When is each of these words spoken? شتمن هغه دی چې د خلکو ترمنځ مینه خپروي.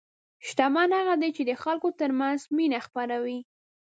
شتمن 0.47 0.89
هغه 0.99 1.15
دی 1.21 1.29
چې 1.35 1.43
د 1.45 1.51
خلکو 1.63 1.87
ترمنځ 1.99 2.39
مینه 2.55 2.79
خپروي. 2.85 3.39